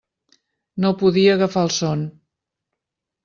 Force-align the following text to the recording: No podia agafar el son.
No 0.85 0.91
podia 1.01 1.35
agafar 1.37 1.65
el 1.67 1.71
son. 1.75 2.01